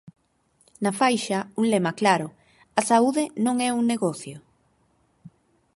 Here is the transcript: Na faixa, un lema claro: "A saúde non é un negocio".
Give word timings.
Na 0.83 0.91
faixa, 0.99 1.39
un 1.61 1.65
lema 1.73 1.91
claro: 2.01 2.27
"A 2.79 2.81
saúde 2.89 3.23
non 3.45 3.55
é 3.67 3.69
un 3.79 3.83
negocio". 3.93 4.37